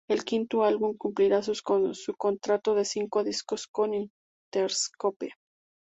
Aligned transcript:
El 0.09 0.23
quinto 0.25 0.63
álbum 0.63 0.97
cumplirá 0.97 1.43
su 1.43 1.53
contrato 2.17 2.73
de 2.73 2.85
cinco 2.85 3.23
discos 3.23 3.67
con 3.67 3.93
Interscope. 3.93 5.33